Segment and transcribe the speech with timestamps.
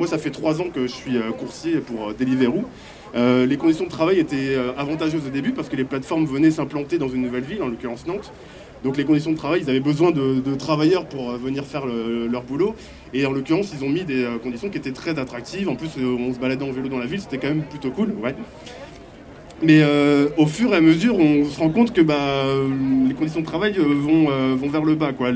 [0.00, 2.64] moi, ça fait trois ans que je suis coursier pour Deliveroo.
[3.14, 7.08] les conditions de travail étaient avantageuses au début parce que les plateformes venaient s'implanter dans
[7.08, 8.32] une nouvelle ville, en l'occurrence Nantes.
[8.82, 12.74] Donc les conditions de travail, ils avaient besoin de, travailleurs pour venir faire leur boulot.
[13.12, 15.68] Et en l'occurrence, ils ont mis des conditions qui étaient très attractives.
[15.68, 18.14] En plus, on se baladait en vélo dans la ville, c'était quand même plutôt cool.
[18.22, 18.34] Ouais.
[19.62, 22.44] Mais euh, au fur et à mesure, on se rend compte que bah,
[23.06, 25.12] les conditions de travail euh, vont, euh, vers le bas.
[25.12, 25.32] Quoi.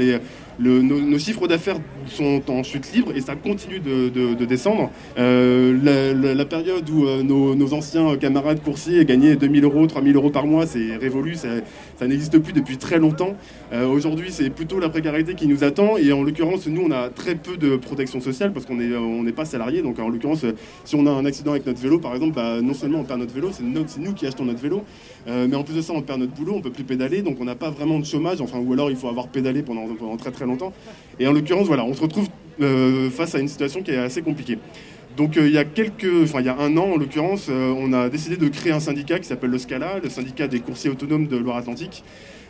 [0.58, 4.90] Nos, chiffres d'affaires sont en chute libre et ça continue de, descendre.
[5.18, 10.46] Euh, la, période où euh, nos, anciens camarades coursiers gagnaient 2000 euros, 3000 euros par
[10.46, 13.36] mois, c'est révolu, ça, n'existe plus depuis très longtemps.
[13.72, 17.08] Euh, aujourd'hui, c'est plutôt la précarité qui nous attend et en l'occurrence, nous, on a
[17.08, 19.82] très peu de protection sociale parce qu'on n'est pas salarié.
[19.82, 20.44] Donc en l'occurrence,
[20.84, 23.20] si on a un accident avec notre vélo, par exemple, bah, non seulement on perd
[23.20, 24.84] notre vélo, c'est nous qui achetons notre vélo,
[25.26, 27.44] mais en plus de ça, on perd notre boulot, on peut plus pédaler, donc on
[27.44, 30.30] n'a pas vraiment de chômage, enfin, ou alors il faut avoir pédalé pendant, pendant très
[30.30, 30.72] très longtemps.
[31.18, 32.28] Et en l'occurrence, voilà, on se retrouve
[32.60, 34.58] euh, face à une situation qui est assez compliquée.
[35.16, 37.72] Donc euh, il y a quelques, enfin il y a un an en l'occurrence, euh,
[37.76, 40.90] on a décidé de créer un syndicat qui s'appelle le Scala, le syndicat des coursiers
[40.90, 42.02] autonomes de Loire-Atlantique.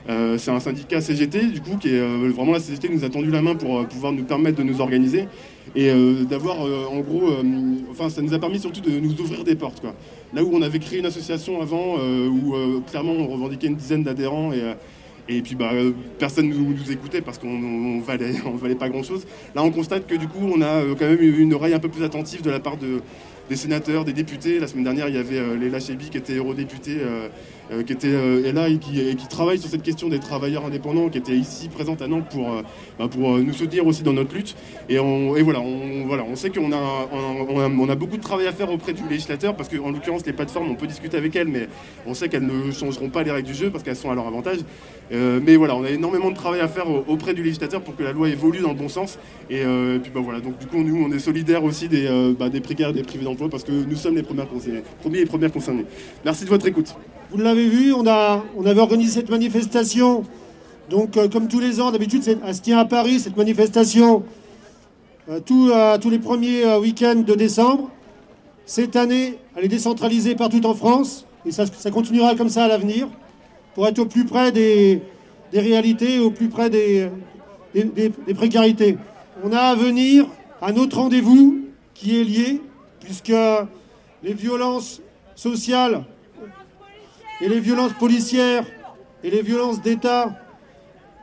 [0.06, 3.42] c'est un syndicat CGT du coup qui est vraiment la CGT nous a tendu la
[3.42, 5.28] main pour pouvoir nous permettre de nous organiser
[5.74, 5.90] et
[6.28, 7.30] d'avoir en gros,
[7.90, 9.94] enfin ça nous a permis surtout de nous ouvrir des portes quoi.
[10.34, 12.54] Là où on avait créé une association avant où
[12.90, 14.74] clairement on revendiquait une dizaine d'adhérents et
[15.28, 15.70] et puis bah,
[16.18, 19.26] personne ne nous, écoutait parce qu'on ne valait, on valait pas grand-chose.
[19.54, 21.88] Là, on constate que du coup, on a euh, quand même une oreille un peu
[21.88, 23.00] plus attentive de la part de,
[23.48, 24.58] des sénateurs, des députés.
[24.58, 27.28] La semaine dernière, il y avait euh, Léla qui était eurodéputée euh, euh,
[27.70, 31.36] qui était euh, là et qui, travaille sur cette question des travailleurs indépendants, qui était
[31.36, 32.62] ici présente à Nantes pour, euh,
[32.98, 34.54] bah, pour nous soutenir aussi dans notre lutte.
[34.88, 38.46] Et, on, et voilà, on, voilà, on sait qu'on a, on a, beaucoup de travail
[38.46, 41.48] à faire auprès du législateur, parce qu'en l'occurrence, les plateformes, on peut discuter avec elles,
[41.48, 41.68] mais
[42.06, 44.26] on sait qu'elles ne changeront pas les règles du jeu parce qu'elles sont à leur
[44.26, 44.58] avantage.
[45.10, 48.12] mais voilà, on a énormément de travail à faire auprès du législateur pour que la
[48.12, 49.18] loi évolue dans le bon sens.
[49.48, 49.62] Et,
[50.02, 52.90] puis bah, voilà, donc du coup, nous, on est solidaires aussi des, bah, des précaires
[52.90, 55.86] et des privés d'emploi parce que nous sommes les premiers et premières concernés.
[56.24, 56.94] Merci de votre écoute.
[57.30, 60.24] Vous l'avez vu, on, a, on avait organisé cette manifestation.
[60.90, 64.22] Donc, euh, comme tous les ans, d'habitude, elle se tient à Paris, cette manifestation,
[65.28, 67.90] euh, euh, tous les premiers week-ends de décembre.
[68.66, 71.26] Cette année, elle est décentralisée partout en France.
[71.46, 73.08] Et ça, continuera comme ça à l'avenir,
[73.74, 75.02] pour être au plus près des,
[75.52, 77.08] réalités, au plus près des,
[77.74, 78.96] des précarités.
[79.42, 80.26] On a à venir
[80.62, 81.58] un autre rendez-vous
[81.94, 82.62] qui est lié,
[83.00, 83.32] puisque
[84.22, 85.02] les violences
[85.34, 86.04] sociales
[87.40, 88.64] et les violences policières
[89.22, 90.34] et les violences d'État,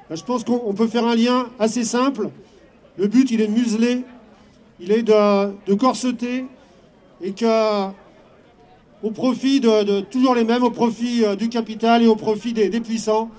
[0.09, 2.29] ben, je pense qu'on peut faire un lien assez simple.
[2.97, 4.03] Le but, il est de museler,
[4.79, 6.45] il est de, corseter,
[7.21, 7.87] et que,
[9.03, 12.69] au profit de, toujours les mêmes, au profit euh, du capital et au profit des,
[12.81, 13.29] puissants,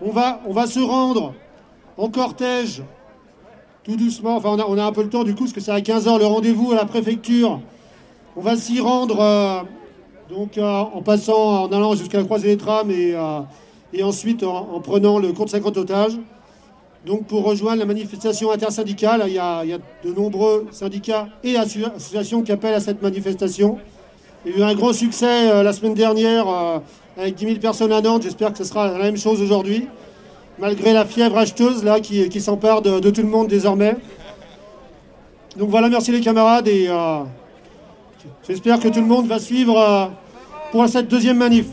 [0.00, 1.34] on va, on va se rendre
[1.98, 2.82] en cortège,
[3.82, 4.36] tout doucement.
[4.36, 6.26] Enfin, on a, un peu le temps du coup, parce que c'est à 15h le
[6.26, 7.60] rendez-vous à la préfecture.
[8.36, 9.20] On va s'y rendre.
[9.20, 9.62] Euh,
[10.30, 13.40] donc euh, en passant, en allant jusqu'à la croisée des trams et, euh,
[14.02, 16.18] ensuite en, prenant le compte 50 otages.
[17.06, 22.50] Donc pour rejoindre la manifestation intersyndicale, il y, a, de nombreux syndicats et associations qui
[22.50, 23.78] appellent à cette manifestation.
[24.46, 26.46] Il y a eu un grand succès euh, la semaine dernière
[27.18, 28.22] avec 10 000 personnes à Nantes.
[28.22, 29.86] J'espère que ce sera la même chose aujourd'hui,
[30.58, 33.96] malgré la fièvre acheteuse là, qui, qui s'empare de, de, tout le monde désormais.
[35.58, 36.88] Donc voilà, merci les camarades et
[38.46, 40.06] J'espère que tout le monde va suivre euh,
[40.72, 41.66] pour cette deuxième manif.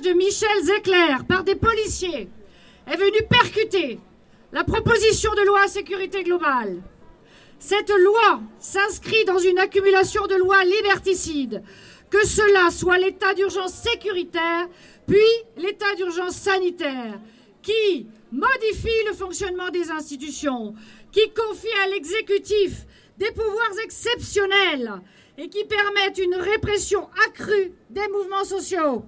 [0.00, 2.28] De Michel Zecler par des policiers
[2.86, 3.98] est venue percuter
[4.52, 6.82] la proposition de loi sécurité globale.
[7.58, 11.62] Cette loi s'inscrit dans une accumulation de lois liberticides,
[12.08, 14.68] que cela soit l'état d'urgence sécuritaire,
[15.06, 15.18] puis
[15.56, 17.20] l'état d'urgence sanitaire,
[17.62, 20.74] qui modifie le fonctionnement des institutions,
[21.12, 22.86] qui confie à l'exécutif
[23.18, 24.92] des pouvoirs exceptionnels
[25.36, 29.04] et qui permettent une répression accrue des mouvements sociaux.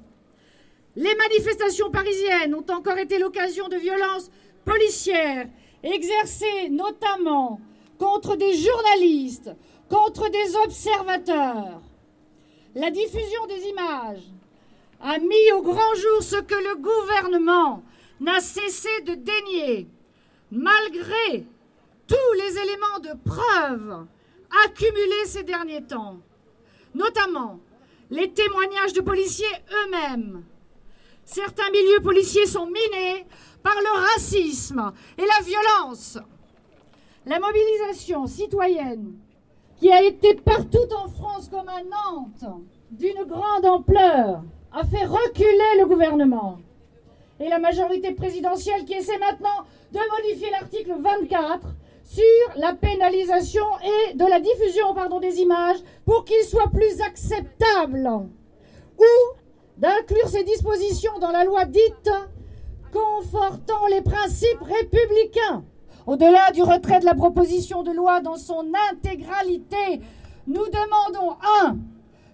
[0.97, 4.31] Les manifestations parisiennes ont encore été l'occasion de violences
[4.65, 5.49] policières
[5.83, 7.61] exercées notamment
[7.99, 9.51] contre des journalistes,
[9.89, 11.81] contre des observateurs.
[12.75, 14.23] La diffusion des images
[15.01, 17.83] a mis au grand jour ce que le gouvernement
[18.21, 19.89] n'a cessé de dénier,
[20.51, 21.47] malgré
[22.07, 24.07] tous les éléments de preuve
[24.65, 26.19] accumulés ces derniers temps,
[26.95, 27.61] notamment
[28.11, 30.45] les témoignages de policiers eux-mêmes.
[31.25, 33.25] Certains milieux policiers sont minés
[33.63, 36.19] par le racisme et la violence.
[37.27, 39.15] La mobilisation citoyenne
[39.79, 42.53] qui a été partout en France comme à Nantes
[42.91, 44.43] d'une grande ampleur
[44.73, 46.59] a fait reculer le gouvernement
[47.41, 51.67] et la majorité présidentielle qui essaie maintenant de modifier l'article 24
[52.05, 52.23] sur
[52.57, 58.09] la pénalisation et de la diffusion des images pour qu'il soit plus acceptable
[58.99, 59.42] ou
[59.83, 62.11] d'inclure ces dispositions dans la loi dite
[62.93, 65.65] confortant les principes républicains.
[66.07, 70.01] Au-delà du retrait de la proposition de loi dans son intégralité,
[70.47, 71.79] nous demandons un,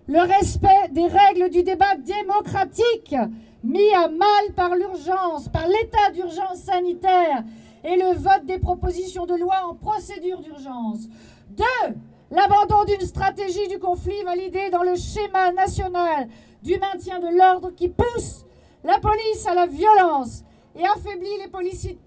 [0.09, 3.17] le respect des règles du débat démocratique
[3.65, 7.45] mis à mal par l'urgence, par l'état d'urgence sanitaire
[7.83, 11.09] et le vote des propositions de loi en procédure d'urgence.
[11.51, 11.95] Deux,
[12.31, 16.29] l'abandon d'une stratégie du conflit validée dans le schéma national
[16.63, 18.45] du maintien de l'ordre qui pousse
[18.85, 20.45] la police à la violence
[20.77, 21.39] et affaiblit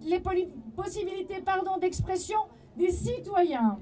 [0.04, 0.20] les,
[0.76, 1.44] possibilités
[1.82, 2.40] d'expression
[2.78, 3.78] des citoyens.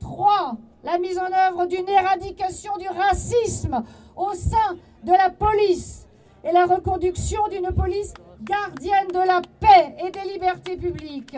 [0.00, 3.84] Trois, la mise en œuvre d'une éradication du racisme
[4.16, 6.06] au sein de la police
[6.44, 11.36] et la reconduction d'une police gardienne de la paix et des libertés publiques,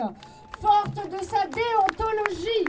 [0.59, 2.65] forte de sa déontologie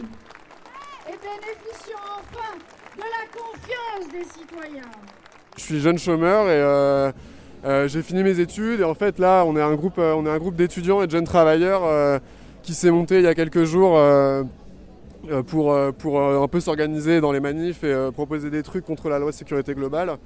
[1.09, 2.59] et bénéficiant enfin
[2.97, 4.91] de la confiance des citoyens.
[5.57, 7.11] Je suis jeune chômeur et euh,
[7.65, 10.27] euh, j'ai fini mes études et en fait là on est un groupe, euh, on
[10.27, 12.21] est un groupe d'étudiants et de jeunes travailleurs
[12.63, 13.99] qui s'est monté il y a quelques jours
[15.47, 19.33] pour, pour un peu s'organiser dans les manifs et proposer des trucs contre la loi
[19.33, 20.19] sécurité globale.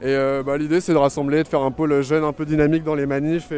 [0.00, 2.94] Et bah, l'idée c'est de rassembler, de faire un pôle jeune un peu dynamique dans
[2.94, 3.50] les manifs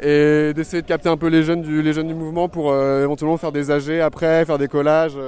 [0.00, 3.36] et, d'essayer de capter un peu les jeunes du, les jeunes du mouvement pour éventuellement
[3.36, 5.18] faire des AG après, faire des collages.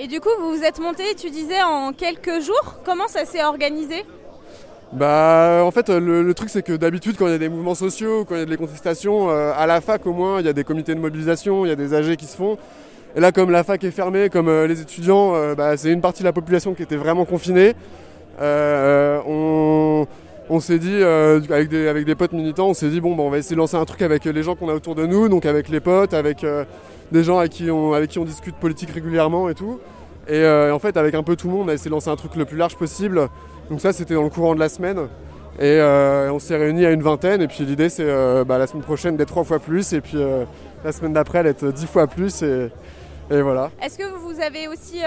[0.00, 2.76] Et du coup, vous vous êtes monté, tu disais, en quelques jours.
[2.84, 4.04] Comment ça s'est organisé?
[4.90, 8.24] Bah en fait le, truc c'est que d'habitude quand il y a des mouvements sociaux,
[8.24, 10.54] quand il y a des contestations, euh, à la fac au moins il y a
[10.54, 12.56] des comités de mobilisation, il y a des AG qui se font.
[13.14, 16.00] Et là comme la fac est fermée, comme euh, les étudiants, euh, bah, c'est une
[16.00, 17.74] partie de la population qui était vraiment confinée.
[18.40, 20.06] on,
[20.60, 23.36] s'est dit avec, des, avec des potes militants, on s'est dit bon bah, on va
[23.36, 25.68] essayer de lancer un truc avec les gens qu'on a autour de nous, donc avec
[25.68, 26.46] les potes, avec
[27.12, 29.80] des gens avec qui, on, discute politique régulièrement et tout.
[30.26, 32.10] Et euh, en fait, avec un peu tout le monde, on a essayé de lancer
[32.10, 33.28] un truc le plus large possible.
[33.70, 35.08] Donc ça, c'était dans le courant de la semaine.
[35.58, 37.40] Et euh, on s'est réunis à une vingtaine.
[37.42, 39.92] Et puis l'idée, c'est euh, bah, la semaine prochaine d'être trois fois plus.
[39.92, 40.18] Et puis
[40.84, 42.42] la semaine d'après, d'être dix fois plus.
[42.42, 43.70] Et voilà.
[43.82, 45.00] Est-ce que vous avez aussi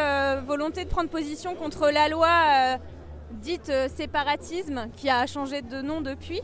[0.45, 2.30] volonté de prendre position contre la loi
[3.31, 6.42] dite séparatisme qui a changé de nom depuis?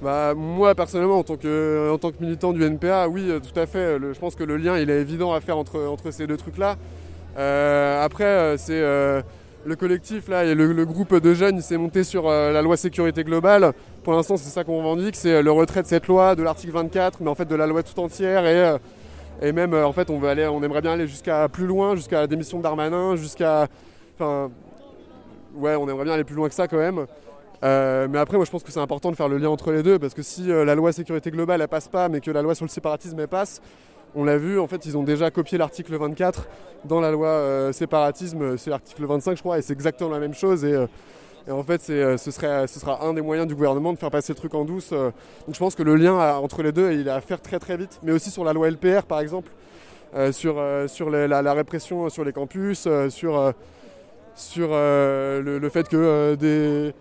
[0.00, 4.36] Bah, moi personnellement en tant, que, militant du NPA, oui tout à fait, je pense
[4.36, 6.76] que le lien il est évident à faire entre, ces deux trucs là.
[7.36, 9.22] Euh, après euh, c'est euh,
[9.64, 13.24] le collectif là et le, groupe de jeunes il s'est monté sur la loi sécurité
[13.24, 13.72] globale.
[14.04, 17.20] Pour l'instant c'est ça qu'on revendique, c'est le retrait de cette loi, de l'article 24,
[17.20, 18.76] mais en fait de la loi tout entière et,
[19.42, 22.20] et même en fait on veut aller, on aimerait bien aller jusqu'à plus loin, jusqu'à
[22.20, 23.66] la démission d'Armanin, jusqu'à.
[24.14, 24.48] Enfin
[25.56, 27.06] ouais on aimerait bien aller plus loin que ça quand même.
[27.64, 29.82] Euh, mais après, moi je pense que c'est important de faire le lien entre les
[29.82, 32.42] deux parce que si euh, la loi sécurité globale elle passe pas, mais que la
[32.42, 33.60] loi sur le séparatisme elle passe,
[34.14, 36.48] on l'a vu, en fait, ils ont déjà copié l'article 24
[36.84, 40.34] dans la loi euh, séparatisme, c'est l'article 25 je crois, et c'est exactement la même
[40.34, 40.64] chose.
[40.64, 40.76] Et,
[41.50, 44.38] en fait, ce, serait, ce sera un des moyens du gouvernement de faire passer le
[44.38, 44.90] truc en douce.
[44.90, 45.14] donc
[45.50, 48.00] je pense que le lien entre les deux, il est à faire très très vite.
[48.02, 49.50] Mais aussi sur la loi LPR par exemple,
[50.30, 53.54] sur, sur la, répression sur les campus, sur,
[54.34, 56.92] sur le, fait que des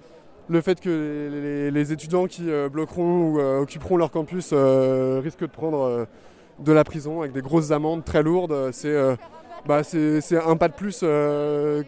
[0.49, 5.41] le fait que les, étudiants qui euh, bloqueront ou euh, occuperont leur campus euh, risquent
[5.41, 6.07] de prendre
[6.59, 8.71] de la prison avec des grosses amendes très lourdes,
[9.67, 10.99] bah, c'est un pas de plus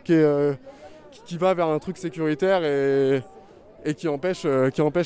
[0.03, 3.23] qui, va vers un truc sécuritaire et,
[3.95, 4.43] qui empêche,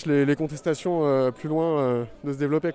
[0.05, 2.71] les, contestations plus loin de se développer.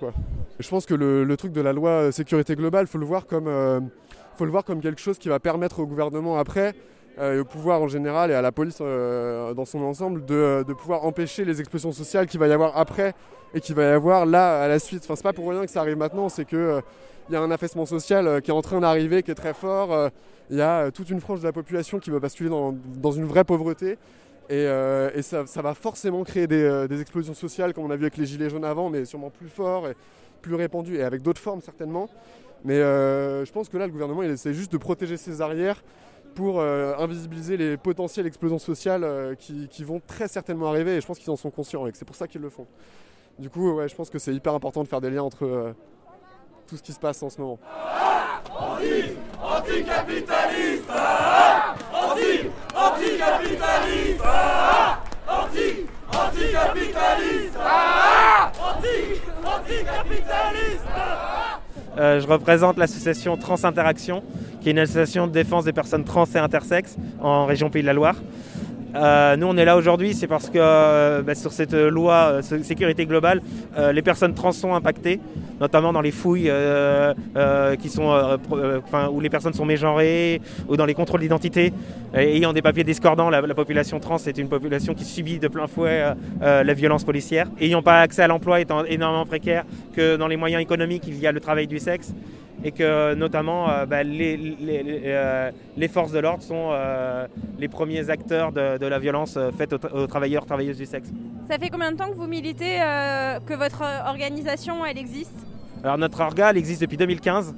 [0.57, 3.45] Je pense que le, truc de la loi sécurité globale, il faut le voir comme
[3.45, 6.73] le quelque chose qui va permettre au gouvernement après
[7.19, 11.43] au pouvoir en général et à la police euh, dans son ensemble de, pouvoir empêcher
[11.43, 13.13] les explosions sociales qu'il va y avoir après
[13.53, 15.01] et qu'il va y avoir là à la suite.
[15.03, 16.81] Enfin, c'est pas pour rien que ça arrive maintenant, c'est que euh,
[17.29, 20.09] il y a un affaissement social qui est en train d'arriver, qui est très fort.
[20.49, 23.25] Il y a toute une frange de la population qui va basculer dans, dans une
[23.25, 23.99] vraie pauvreté.
[24.49, 28.17] Et, et ça, va forcément créer des, des, explosions sociales, comme on a vu avec
[28.17, 29.93] les Gilets jaunes avant, mais sûrement plus fort et
[30.41, 32.09] plus répandu, et avec d'autres formes certainement.
[32.65, 35.83] Mais je pense que là, le gouvernement, il essaie juste de protéger ses arrières
[36.35, 41.05] pour euh, invisibiliser les potentielles explosions sociales euh, qui, vont très certainement arriver et je
[41.05, 42.67] pense qu'ils en sont conscients et c'est pour ça qu'ils le font.
[43.37, 45.73] Du coup, ouais, je pense que c'est hyper important de faire des liens entre, euh,
[46.67, 47.59] tout ce qui se passe en ce moment.
[48.51, 50.89] Anti, anticapitaliste
[51.93, 54.21] Anti, anticapitaliste
[55.27, 57.57] Anti, anticapitaliste
[58.59, 61.38] Anti, anticapitaliste euh,
[61.99, 64.23] je représente l'association Trans Interaction,
[64.61, 67.87] qui est une association de défense des personnes trans et intersexes en région Pays de
[67.87, 68.15] la Loire.
[68.95, 72.41] Euh, nous, on est là aujourd'hui, c'est parce que euh, bah, sur cette loi euh,
[72.41, 73.41] sécurité globale,
[73.93, 75.19] les personnes trans sont impactées,
[75.59, 76.53] notamment dans les fouilles où
[79.21, 81.73] les personnes sont mégenrées ou dans les contrôles d'identité.
[82.13, 86.03] Ayant des papiers discordants, la, population trans est une population qui subit de plein fouet
[86.41, 87.47] la violence policière.
[87.59, 89.63] Ayant pas accès à l'emploi, étant énormément précaire
[89.95, 92.13] que dans les moyens économiques, il y a le travail du sexe
[92.63, 98.51] et que notamment euh, bah, euh, les, forces de l'ordre sont euh, les premiers acteurs
[98.51, 101.09] de, la violence faite aux, travailleurs, travailleuses du sexe.
[101.49, 102.79] Ça fait combien de temps que vous militez,
[103.45, 105.35] que votre organisation elle existe?
[105.83, 107.55] Alors notre orga elle existe depuis 2015.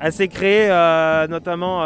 [0.00, 0.68] Elle s'est créée
[1.28, 1.82] notamment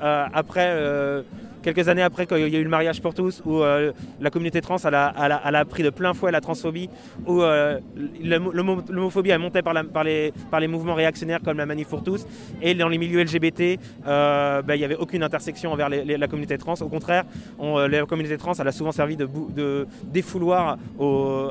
[0.00, 1.24] après
[1.64, 4.60] quelques années après qu'il y a eu le mariage pour tous, où euh, la communauté
[4.60, 6.90] trans elle a, elle, a, pris de plein fouet la transphobie,
[7.26, 7.80] où euh,
[8.22, 12.26] l'homophobie a monté par, les, par les mouvements réactionnaires comme la Manif pour tous,
[12.62, 16.58] et dans les milieux LGBT, euh, ben, il n'y avait aucune intersection envers la communauté
[16.58, 16.74] trans.
[16.80, 17.24] Au contraire,
[17.58, 20.76] la communauté trans elle a souvent servi de, de défouloir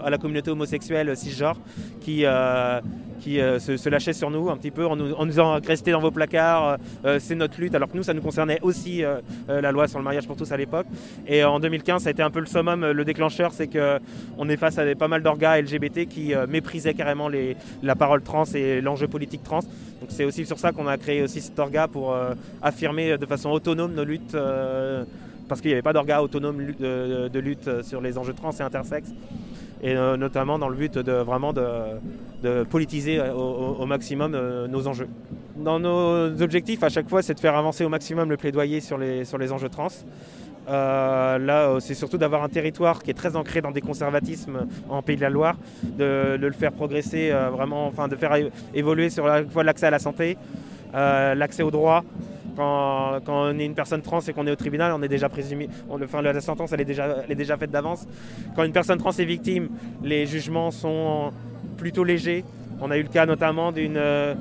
[0.06, 1.58] à la communauté homosexuelle cisgenre
[2.02, 2.26] qui
[3.24, 6.00] qui se, lâchait sur nous un petit peu en nous, en nous disant restez dans
[6.00, 6.78] vos placards,
[7.20, 9.04] c'est notre lutte, alors que nous, ça nous concernait aussi
[9.48, 10.88] la loi sur le mariage pour tous à l'époque.
[11.28, 14.58] Et en 2015, ça a été un peu le summum, le déclencheur, c'est qu'on est
[14.58, 18.82] face à pas mal d'orgas LGBT qui euh, méprisaient carrément les, la parole trans et
[18.82, 19.60] l'enjeu politique trans.
[19.60, 23.26] Donc c'est aussi sur ça qu'on a créé aussi cet orga pour euh, affirmer de
[23.26, 25.04] façon autonome nos luttes euh,
[25.48, 29.12] parce qu'il n'y avait pas d'orga autonome de, lutte sur les enjeux trans et intersexes,
[29.84, 34.32] et notamment dans le but de vraiment de, politiser au, maximum
[34.68, 35.10] nos enjeux.
[35.58, 38.98] Dans nos objectifs, à chaque fois, c'est de faire avancer au maximum le plaidoyer sur
[38.98, 39.90] les, sur les enjeux trans.
[40.70, 44.68] Euh, là, euh, c'est surtout d'avoir un territoire qui est très ancré dans des conservatismes
[44.90, 48.34] en Pays de la Loire, de, le faire progresser euh, vraiment, enfin de faire
[48.74, 50.38] évoluer sur l'accès à la santé,
[50.94, 52.04] l'accès au droit.
[52.56, 55.70] Quand, on est une personne trans et qu'on est au tribunal, on est déjà présumé,
[56.24, 58.08] la sentence elle est déjà, elle est déjà faite d'avance.
[58.56, 59.70] Quand une personne trans est victime,
[60.04, 61.32] les jugements sont
[61.78, 62.44] plutôt légers.
[62.82, 64.36] On a eu le cas notamment d'une euh,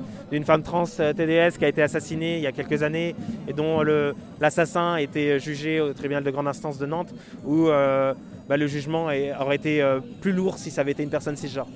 [0.45, 3.15] femme trans euh, TDS qui a été assassinée il y a quelques années
[3.47, 3.81] et dont
[4.41, 7.13] l'assassin a été jugé au tribunal de grande instance de Nantes
[7.45, 8.13] où euh,
[8.49, 9.83] bah, le jugement aurait été
[10.21, 11.67] plus lourd si ça avait été une personne cisgenre.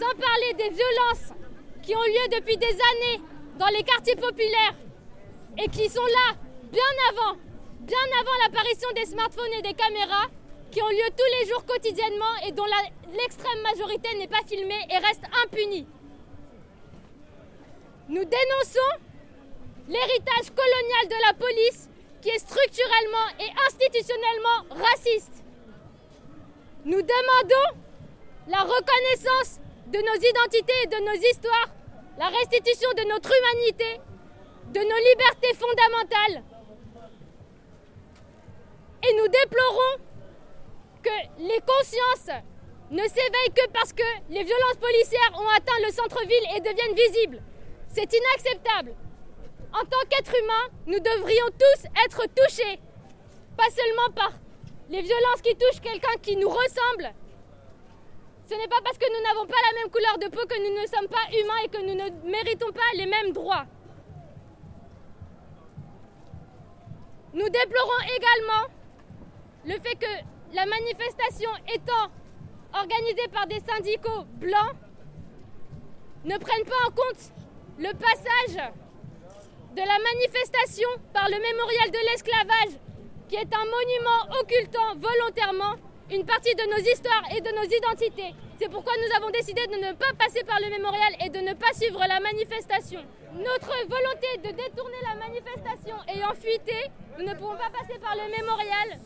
[0.00, 1.36] Sans parler des violences
[1.82, 3.22] qui ont lieu depuis des années
[3.58, 4.74] dans les quartiers populaires
[5.58, 6.36] et qui sont là
[6.72, 7.36] bien avant,
[7.80, 10.28] bien avant l'apparition des smartphones et des caméras,
[10.70, 12.64] qui ont lieu tous les jours quotidiennement et dont
[13.12, 15.86] l'extrême majorité n'est pas filmée et reste impunie.
[18.08, 18.92] Nous dénonçons
[19.88, 21.88] l'héritage colonial de la police
[22.22, 25.44] qui est structurellement et institutionnellement raciste.
[26.84, 27.80] Nous demandons
[28.50, 31.68] la reconnaissance de nos identités et de nos histoires,
[32.18, 34.00] la restitution de notre humanité,
[34.74, 36.42] de nos libertés fondamentales.
[39.08, 39.94] Et nous déplorons
[41.02, 42.42] que les consciences
[42.90, 47.42] ne s'éveillent que parce que les violences policières ont atteint le centre-ville et deviennent visibles.
[47.88, 48.94] C'est inacceptable.
[49.72, 52.80] En tant qu'êtres humains, nous devrions tous être touchés,
[53.56, 54.32] pas seulement par
[54.88, 57.14] les violences qui touchent quelqu'un qui nous ressemble,
[58.50, 60.82] ce n'est pas parce que nous n'avons pas la même couleur de peau que nous
[60.82, 63.64] ne sommes pas humains et que nous ne méritons pas les mêmes droits.
[67.32, 68.66] Nous déplorons également
[69.66, 70.10] le fait que
[70.52, 72.10] la manifestation étant
[72.74, 74.74] organisée par des syndicaux blancs
[76.24, 77.32] ne prenne pas en compte
[77.78, 78.72] le passage
[79.76, 82.80] de la manifestation par le mémorial de l'esclavage,
[83.28, 85.76] qui est un monument occultant volontairement
[86.12, 88.34] une partie de nos histoires et de nos identités.
[88.58, 91.54] C'est pourquoi nous avons décidé de ne pas passer par le mémorial et de ne
[91.54, 93.00] pas suivre la manifestation.
[93.32, 98.26] Notre volonté de détourner la manifestation ayant fuité, nous ne pouvons pas passer par le
[98.30, 98.98] mémorial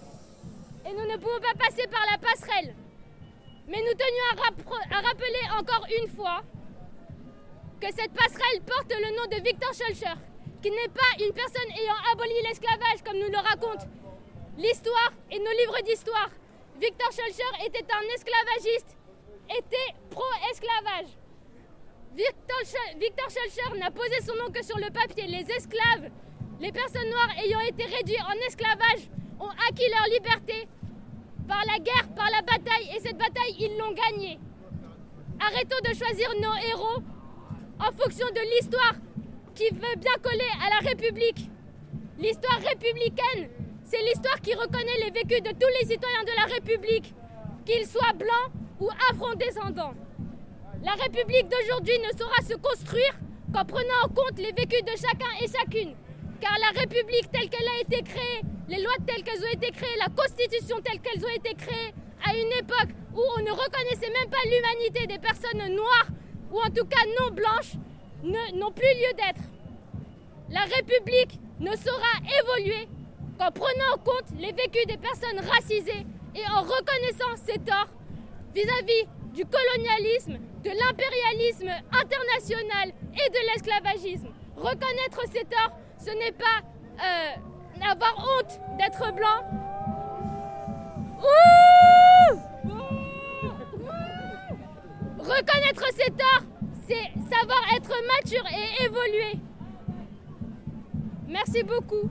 [0.86, 2.74] et nous ne pouvons pas passer par la passerelle.
[3.68, 4.28] Mais nous tenions
[4.90, 6.42] à, rappeler encore une fois
[7.80, 10.16] que cette passerelle porte le nom de Victor Schulcher,
[10.62, 13.86] qui n'est pas une personne ayant aboli l'esclavage comme nous le raconte
[14.56, 16.30] l'histoire et nos livres d'histoire.
[16.80, 18.96] Victor Schulcher était un esclavagiste,
[19.48, 21.16] était pro-esclavage.
[22.14, 25.26] Victor, Sch- Victor Schulcher n'a posé son nom que sur le papier.
[25.26, 26.10] Les esclaves,
[26.60, 29.08] les personnes noires ayant été réduites en esclavage,
[29.40, 30.68] ont acquis leur liberté
[31.48, 34.38] par la guerre, par la bataille, et cette bataille, ils l'ont gagnée.
[35.40, 37.02] Arrêtons de choisir nos héros
[37.80, 38.94] en fonction de l'histoire
[39.54, 41.48] qui veut bien coller à la République.
[42.18, 43.50] L'histoire républicaine,
[43.94, 47.14] c'est l'histoire qui reconnaît les vécus de tous les citoyens de la République,
[47.64, 49.94] qu'ils soient blancs ou afro-descendants.
[50.82, 53.14] La République d'aujourd'hui ne saura se construire
[53.52, 55.94] qu'en prenant en compte les vécus de chacun et chacune.
[56.40, 59.96] Car la République telle qu'elle a été créée, les lois telles qu'elles ont été créées,
[59.98, 61.94] la Constitution telle qu'elles ont été créées,
[62.26, 66.08] à une époque où on ne reconnaissait même pas l'humanité des personnes noires,
[66.50, 67.74] ou en tout cas non blanches,
[68.24, 69.44] n'ont plus lieu d'être.
[70.50, 72.88] La République ne saura évoluer
[73.38, 77.88] qu'en prenant en compte les vécus des personnes racisées et en reconnaissant ses torts
[78.54, 84.28] vis-à-vis du colonialisme, de l'impérialisme international et de l'esclavagisme.
[84.56, 86.62] Reconnaître ses torts, ce n'est pas
[87.02, 89.42] euh, avoir honte d'être blanc.
[95.18, 96.44] Reconnaître ses torts,
[96.86, 99.40] c'est savoir être mature et évoluer.
[101.26, 102.10] Merci beaucoup.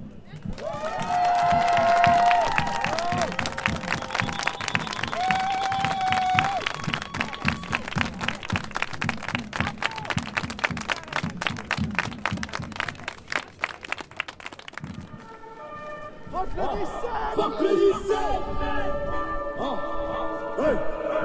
[17.35, 18.17] Fuck le 17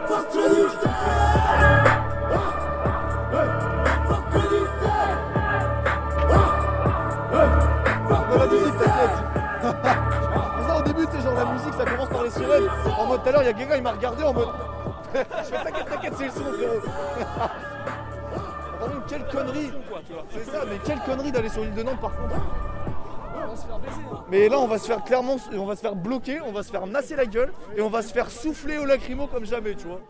[0.07, 0.68] Fuck le
[11.79, 12.69] ça commence par les sirènes.
[12.99, 14.49] En mode, tout à l'heure, il y a quelqu'un, il m'a regardé en mode.
[15.15, 16.81] Je fais t'inquiète, t'inquiète, c'est le son, frérot.
[18.79, 19.71] Par quelle connerie
[20.31, 22.37] C'est ça, mais quelle connerie d'aller sur l'île de Nantes par contre.
[24.31, 26.71] Mais là, on va se faire clairement, on va se faire bloquer, on va se
[26.71, 29.87] faire nasser la gueule et on va se faire souffler au lacrymo comme jamais, tu
[29.87, 30.01] vois.